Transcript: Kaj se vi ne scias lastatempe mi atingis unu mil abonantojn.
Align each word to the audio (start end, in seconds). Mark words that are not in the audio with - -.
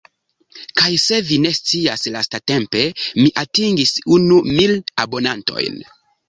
Kaj 0.79 0.87
se 1.01 1.17
vi 1.27 1.35
ne 1.43 1.51
scias 1.57 2.05
lastatempe 2.15 2.81
mi 3.19 3.27
atingis 3.43 3.93
unu 4.17 4.41
mil 4.49 4.75
abonantojn. 5.05 5.79